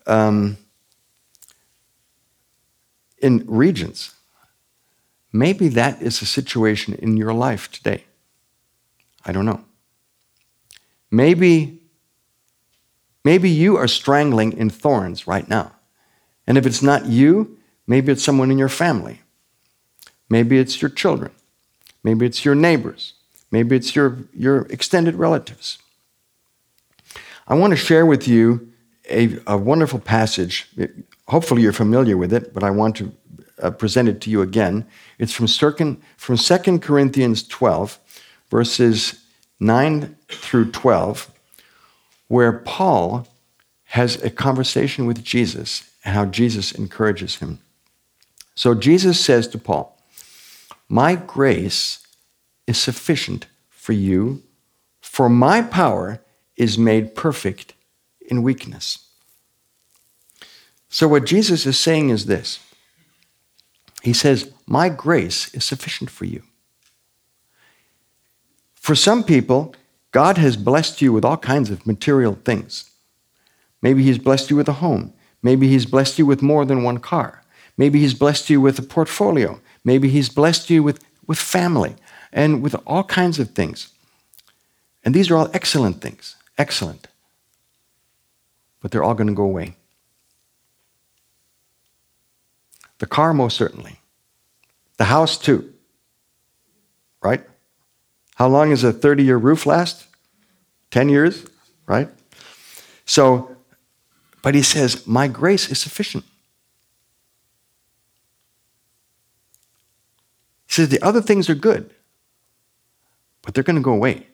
[0.06, 0.56] um,
[3.18, 4.14] in regions.
[5.32, 8.05] Maybe that is a situation in your life today.
[9.26, 9.62] I don't know.
[11.10, 11.80] Maybe,
[13.24, 15.72] maybe you are strangling in thorns right now.
[16.46, 19.20] And if it's not you, maybe it's someone in your family.
[20.30, 21.32] Maybe it's your children.
[22.02, 23.14] Maybe it's your neighbors.
[23.50, 25.78] Maybe it's your, your extended relatives.
[27.48, 28.72] I want to share with you
[29.10, 30.68] a, a wonderful passage.
[31.28, 33.12] Hopefully, you're familiar with it, but I want to
[33.62, 34.86] uh, present it to you again.
[35.18, 37.98] It's from, Circin, from 2 Corinthians 12,
[38.50, 39.24] verses
[39.60, 41.30] 9 through 12,
[42.28, 43.26] where Paul
[43.84, 47.60] has a conversation with Jesus and how Jesus encourages him.
[48.54, 50.00] So Jesus says to Paul,
[50.88, 52.06] My grace
[52.66, 54.42] is sufficient for you,
[55.00, 56.20] for my power
[56.56, 57.74] is made perfect
[58.28, 59.06] in weakness.
[60.88, 62.60] So, what Jesus is saying is this
[64.02, 66.42] He says, My grace is sufficient for you.
[68.86, 69.74] For some people,
[70.12, 72.88] God has blessed you with all kinds of material things.
[73.82, 75.12] Maybe He's blessed you with a home.
[75.42, 77.42] Maybe He's blessed you with more than one car.
[77.76, 79.60] Maybe He's blessed you with a portfolio.
[79.82, 81.96] Maybe He's blessed you with, with family
[82.32, 83.88] and with all kinds of things.
[85.02, 86.36] And these are all excellent things.
[86.56, 87.08] Excellent.
[88.80, 89.74] But they're all going to go away.
[92.98, 93.98] The car, most certainly.
[94.96, 95.74] The house, too.
[97.20, 97.42] Right?
[98.36, 100.06] How long does a 30 year roof last?
[100.90, 101.46] 10 years,
[101.86, 102.08] right?
[103.06, 103.56] So,
[104.42, 106.24] but he says, My grace is sufficient.
[110.66, 111.90] He says, The other things are good,
[113.42, 114.26] but they're going to go away.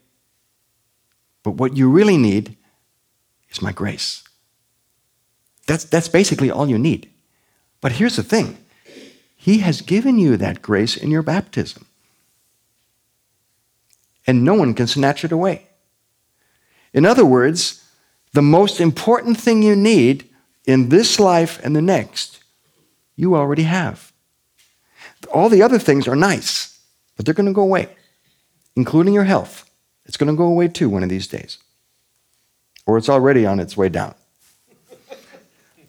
[1.45, 2.57] But what you really need
[3.51, 4.25] is my grace.
[5.67, 7.09] That's, that's basically all you need.
[7.81, 8.59] But here's the thing
[9.37, 11.87] He has given you that grace in your baptism
[14.27, 15.67] and no one can snatch it away.
[16.93, 17.85] In other words,
[18.33, 20.29] the most important thing you need
[20.65, 22.43] in this life and the next,
[23.17, 24.13] you already have.
[25.33, 26.81] All the other things are nice,
[27.17, 27.89] but they're going to go away,
[28.77, 29.69] including your health.
[30.05, 31.59] It's going to go away too one of these days,
[32.87, 34.15] or it's already on its way down.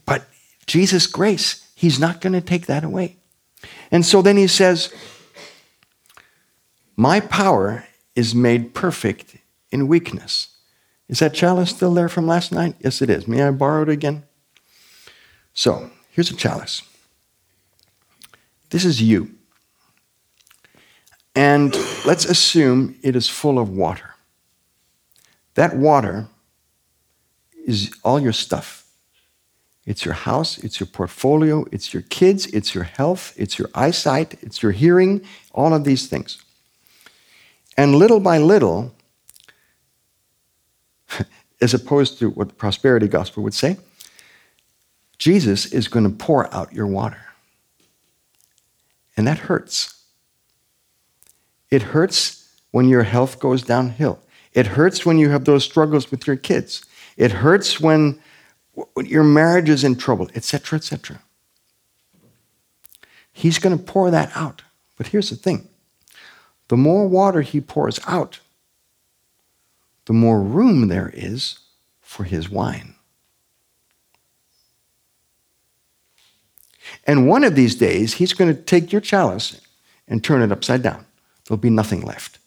[0.06, 0.26] But
[0.68, 3.16] Jesus' grace, He's not going to take that away.
[3.90, 4.94] And so then He says,
[6.96, 9.38] My power is made perfect
[9.72, 10.50] in weakness.
[11.10, 12.76] Is that chalice still there from last night?
[12.80, 13.28] Yes, it is.
[13.28, 14.24] May I borrow it again?
[15.54, 16.82] So, here's a chalice.
[18.70, 19.32] This is you.
[21.36, 24.16] And let's assume it is full of water.
[25.56, 26.28] That water
[27.66, 28.84] is all your stuff.
[29.86, 34.42] It's your house, it's your portfolio, it's your kids, it's your health, it's your eyesight,
[34.42, 35.22] it's your hearing,
[35.52, 36.43] all of these things.
[37.78, 38.94] And little by little,
[41.62, 43.78] as opposed to what the prosperity gospel would say,
[45.18, 47.22] Jesus is going to pour out your water.
[49.16, 50.04] And that hurts.
[51.70, 54.20] It hurts when your health goes downhill.
[54.54, 56.86] It hurts when you have those struggles with your kids.
[57.18, 58.20] It hurts when,
[58.94, 61.22] when your marriage is in trouble, etc., etc.
[63.32, 64.62] He's going to pour that out.
[64.98, 65.68] But here's the thing
[66.68, 68.40] the more water he pours out,
[70.06, 71.60] the more room there is
[72.02, 72.96] for his wine.
[77.06, 79.60] And one of these days, he's going to take your chalice
[80.08, 81.06] and turn it upside down.
[81.46, 82.40] There'll be nothing left.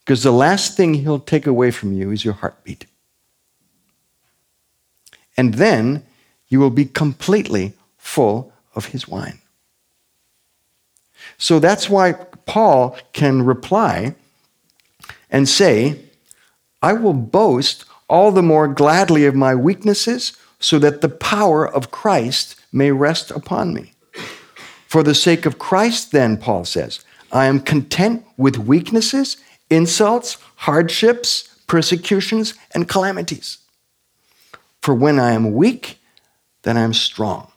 [0.00, 2.86] Because the last thing he'll take away from you is your heartbeat.
[5.36, 6.04] And then
[6.48, 9.41] you will be completely full of his wine.
[11.42, 12.12] So that's why
[12.46, 14.14] Paul can reply
[15.28, 15.98] and say,
[16.80, 21.90] I will boast all the more gladly of my weaknesses, so that the power of
[21.90, 23.92] Christ may rest upon me.
[24.86, 29.36] For the sake of Christ, then, Paul says, I am content with weaknesses,
[29.68, 33.58] insults, hardships, persecutions, and calamities.
[34.80, 35.98] For when I am weak,
[36.62, 37.50] then I am strong.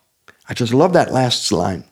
[0.49, 1.83] I just love that last line.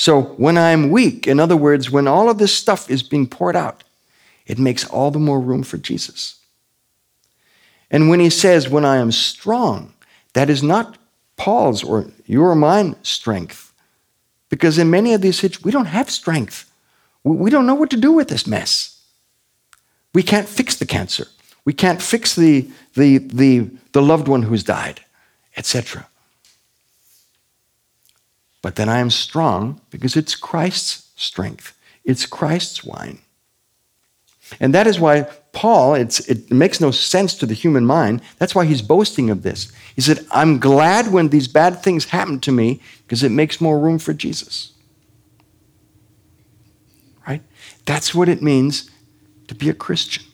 [0.00, 3.54] So when I'm weak, in other words, when all of this stuff is being poured
[3.54, 3.84] out,
[4.46, 6.38] it makes all the more room for Jesus.
[7.90, 9.92] And when he says, when I am strong,
[10.32, 10.96] that is not
[11.36, 13.74] Paul's or your or mine strength.
[14.48, 16.72] Because in many of these situations, we don't have strength.
[17.22, 19.02] We don't know what to do with this mess.
[20.14, 21.26] We can't fix the cancer.
[21.66, 25.04] We can't fix the, the, the, the loved one who's died,
[25.58, 26.08] etc.
[28.62, 33.20] But then I am strong because it's Christ's strength, it's Christ's wine.
[34.58, 38.20] And that is why Paul, it makes no sense to the human mind.
[38.38, 39.70] That's why he's boasting of this.
[39.94, 43.78] He said, I'm glad when these bad things happen to me because it makes more
[43.78, 44.72] room for Jesus.
[47.26, 47.42] Right?
[47.86, 48.90] That's what it means
[49.46, 50.24] to be a Christian.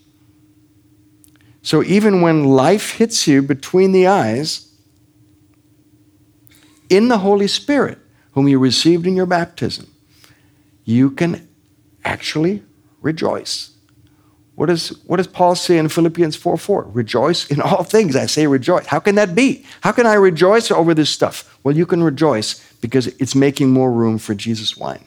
[1.60, 4.72] So even when life hits you between the eyes,
[6.88, 7.98] in the Holy Spirit,
[8.36, 9.90] whom you received in your baptism,
[10.84, 11.48] you can
[12.04, 12.62] actually
[13.00, 13.70] rejoice.
[14.56, 16.82] What, is, what does Paul say in Philippians 4 4?
[16.92, 18.14] Rejoice in all things.
[18.14, 18.86] I say rejoice.
[18.86, 19.64] How can that be?
[19.80, 21.58] How can I rejoice over this stuff?
[21.64, 25.04] Well, you can rejoice because it's making more room for Jesus' wine.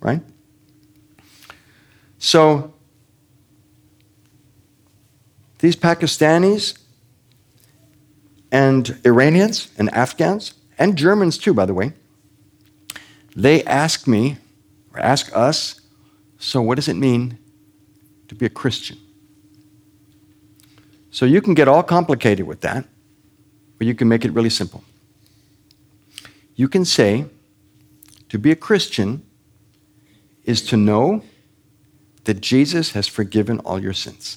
[0.00, 0.20] Right?
[2.18, 2.74] So,
[5.60, 6.76] these Pakistanis
[8.50, 11.94] and Iranians and Afghans and Germans too, by the way,
[13.34, 14.36] they ask me,
[14.92, 15.80] or ask us,
[16.38, 17.38] so what does it mean
[18.28, 18.98] to be a Christian?
[21.10, 22.84] So you can get all complicated with that,
[23.80, 24.84] or you can make it really simple.
[26.54, 27.24] You can say,
[28.28, 29.24] to be a Christian
[30.44, 31.22] is to know
[32.24, 34.36] that Jesus has forgiven all your sins.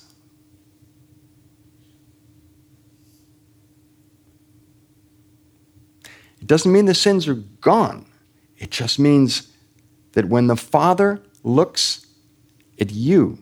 [6.48, 8.06] It doesn't mean the sins are gone.
[8.58, 9.52] It just means
[10.14, 12.08] that when the Father looks
[12.80, 13.40] at you,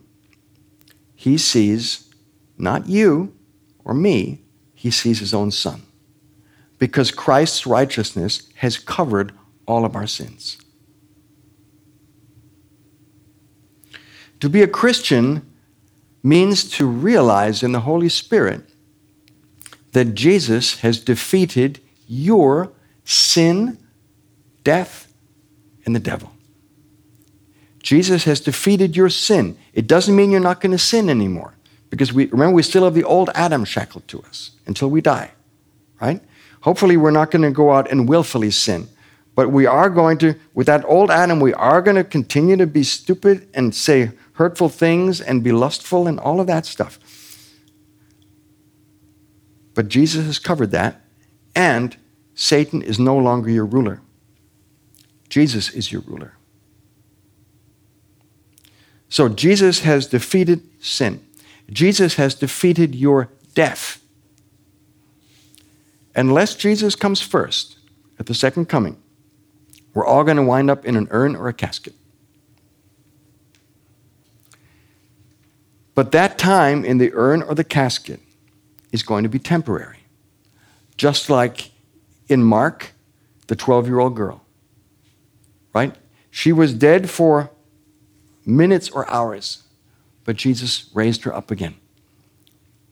[1.14, 2.12] he sees
[2.58, 3.32] not you
[3.84, 4.42] or me,
[4.74, 5.84] he sees his own Son.
[6.80, 9.34] Because Christ's righteousness has covered
[9.68, 10.58] all of our sins.
[14.40, 15.54] To be a Christian
[16.24, 18.68] means to realize in the Holy Spirit
[19.92, 22.72] that Jesus has defeated your
[23.06, 23.78] sin,
[24.64, 25.12] death,
[25.86, 26.32] and the devil.
[27.82, 29.58] Jesus has defeated your sin.
[29.74, 31.54] It doesn't mean you're not going to sin anymore.
[31.92, 35.32] Because we remember we still have the old Adam shackled to us until we die.
[36.02, 36.22] Right?
[36.62, 38.90] Hopefully we're not going to go out and willfully sin.
[39.36, 42.66] But we are going to, with that old Adam, we are going to continue to
[42.66, 47.00] be stupid and say hurtful things and be lustful and all of that stuff.
[49.76, 51.02] But Jesus has covered that,
[51.54, 51.96] and
[52.36, 54.02] Satan is no longer your ruler.
[55.30, 56.34] Jesus is your ruler.
[59.10, 61.26] So Jesus has defeated sin.
[61.70, 64.02] Jesus has defeated your death.
[66.14, 67.78] Unless Jesus comes first
[68.20, 69.02] at the second coming,
[69.94, 71.94] we're all going to wind up in an urn or a casket.
[75.94, 78.20] But that time in the urn or the casket
[78.92, 80.00] is going to be temporary.
[80.98, 81.72] Just like
[82.28, 82.94] in Mark,
[83.48, 84.44] the 12 year old girl,
[85.74, 85.96] right?
[86.32, 87.52] She was dead for
[88.46, 89.64] minutes or hours,
[90.24, 91.76] but Jesus raised her up again.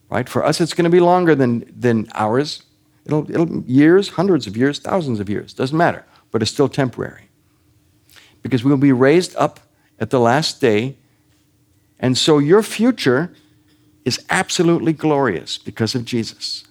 [0.09, 0.29] Right?
[0.29, 2.63] For us, it's going to be longer than, than hours.
[3.05, 5.53] It'll, it'll years, hundreds of years, thousands of years.
[5.53, 7.29] Doesn't matter, but it's still temporary.
[8.43, 9.59] Because we'll be raised up
[9.99, 10.97] at the last day.
[11.99, 13.33] And so your future
[14.05, 16.65] is absolutely glorious because of Jesus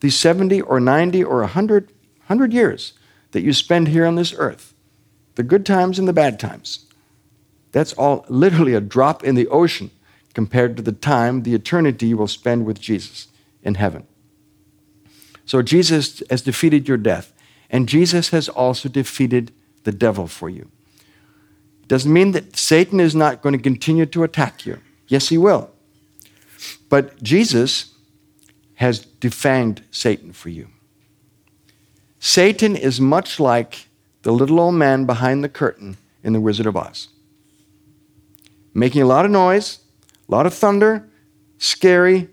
[0.00, 2.94] these 70 or 90 or 100, 100 years
[3.32, 4.74] that you spend here on this earth,
[5.36, 6.86] the good times and the bad times,
[7.72, 9.90] that's all literally a drop in the ocean
[10.34, 13.28] compared to the time, the eternity you will spend with Jesus
[13.62, 14.06] in heaven.
[15.44, 17.32] So Jesus has defeated your death,
[17.68, 19.52] and Jesus has also defeated
[19.84, 20.70] the devil for you.
[21.88, 24.78] Doesn't mean that Satan is not going to continue to attack you.
[25.08, 25.70] Yes, he will.
[26.88, 27.89] But Jesus
[28.80, 30.66] has defanged Satan for you.
[32.18, 33.88] Satan is much like
[34.22, 37.08] the little old man behind the curtain in The Wizard of Oz.
[38.72, 39.80] Making a lot of noise,
[40.26, 41.06] a lot of thunder,
[41.58, 42.28] scary,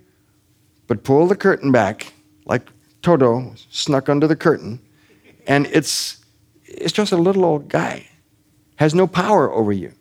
[0.87, 2.13] but pull the curtain back
[2.45, 2.69] like
[3.01, 4.79] Toto snuck under the curtain,
[5.47, 6.23] and it's,
[6.63, 8.07] it's just a little old guy
[8.77, 9.91] has no power over you.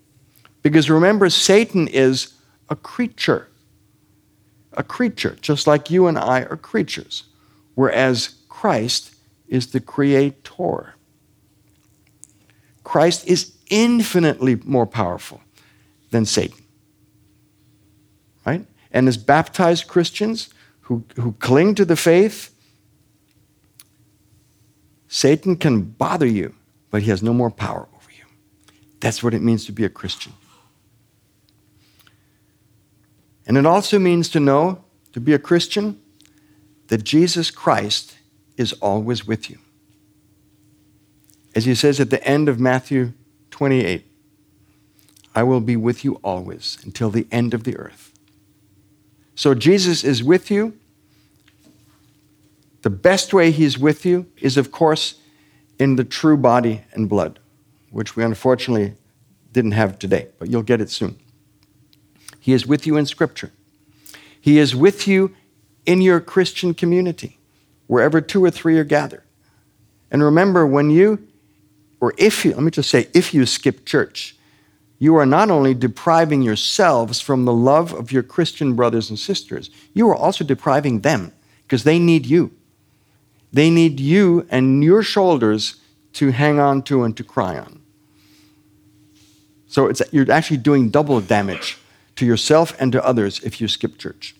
[0.62, 2.34] Because remember, Satan is
[2.68, 3.48] a creature.
[4.76, 7.24] A creature, just like you and I are creatures.
[7.74, 9.14] Whereas Christ
[9.48, 10.94] is the creator.
[12.84, 15.40] Christ is infinitely more powerful
[16.10, 16.62] than Satan.
[18.44, 18.66] Right?
[18.92, 20.50] And as baptized Christians
[20.82, 22.54] who, who cling to the faith,
[25.08, 26.54] Satan can bother you,
[26.90, 28.24] but he has no more power over you.
[29.00, 30.32] that's what it means to be a Christian.
[33.46, 36.00] And it also means to know, to be a Christian,
[36.88, 38.16] that Jesus Christ
[38.56, 39.58] is always with you.
[41.54, 43.12] As he says at the end of Matthew
[43.50, 44.04] 28,
[45.34, 48.12] I will be with you always until the end of the earth.
[49.34, 50.76] So Jesus is with you.
[52.82, 55.16] The best way he's with you is, of course,
[55.78, 57.38] in the true body and blood
[57.96, 58.94] which we unfortunately
[59.52, 61.16] didn't have today, but you'll get it soon.
[62.46, 63.50] He is with you in Scripture.
[64.40, 65.34] He is with you
[65.84, 67.38] in your Christian community,
[67.88, 69.24] wherever two or three are gathered.
[70.12, 71.26] And remember, when you,
[72.00, 74.36] or if you, let me just say, if you skip church,
[75.00, 79.68] you are not only depriving yourselves from the love of your Christian brothers and sisters,
[79.92, 81.32] you are also depriving them
[81.64, 82.52] because they need you.
[83.52, 85.80] They need you and your shoulders
[86.12, 87.80] to hang on to and to cry on.
[89.66, 91.78] So you're actually doing double damage
[92.16, 94.34] to yourself and to others if you skip church.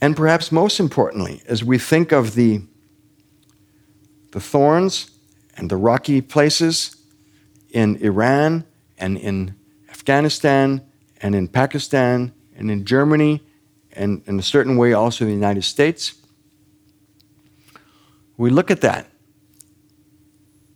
[0.00, 2.62] And perhaps most importantly, as we think of the,
[4.32, 5.10] the thorns
[5.56, 6.96] and the rocky places
[7.70, 8.64] in Iran
[8.98, 9.54] and in
[9.88, 10.82] Afghanistan
[11.22, 13.42] and in Pakistan and in Germany
[13.92, 16.14] and in a certain way also in the United States,
[18.36, 19.08] we look at that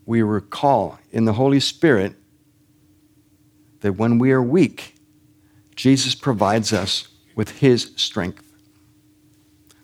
[0.09, 2.15] we recall in the Holy Spirit
[3.81, 4.95] that when we are weak,
[5.77, 8.43] Jesus provides us with his strength.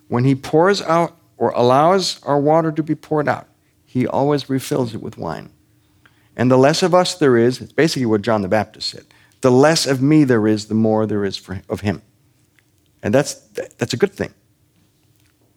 [0.09, 3.49] When he pours out or allows our water to be poured out,
[3.85, 5.51] he always refills it with wine.
[6.37, 9.07] And the less of us there is, it's basically what John the Baptist said
[9.45, 12.01] the less of me there is, the more there is for, of him.
[13.03, 13.35] And that's,
[13.77, 14.33] that's a good thing,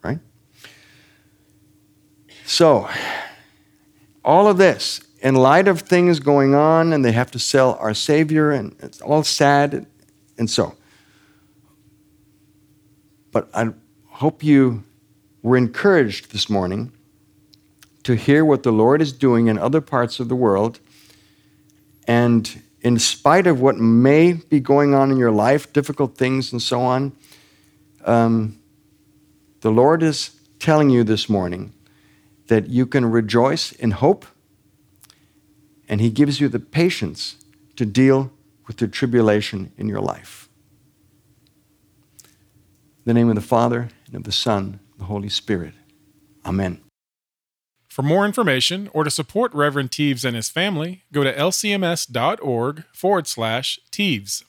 [0.04, 0.20] right?
[2.46, 2.90] So,
[4.26, 7.94] all of this in light of things going on, and they have to sell our
[7.94, 9.86] Savior, and it's all sad,
[10.38, 10.76] and so.
[13.32, 13.70] But I
[14.06, 14.84] hope you
[15.42, 16.92] were encouraged this morning
[18.04, 20.80] to hear what the Lord is doing in other parts of the world.
[22.08, 26.62] And in spite of what may be going on in your life, difficult things and
[26.62, 27.12] so on,
[28.06, 28.60] um,
[29.62, 31.74] the Lord is telling you this morning
[32.48, 34.26] that you can rejoice in hope,
[35.88, 37.38] and He gives you the patience
[37.76, 38.32] to deal
[38.68, 40.50] with the tribulation in your life.
[42.24, 45.74] In the name of the Father, and of the Son, and the Holy Spirit.
[46.46, 46.82] Amen.
[47.88, 53.26] For more information or to support Reverend Teves and his family, go to lcms.org forward
[53.26, 54.44] slash Teves.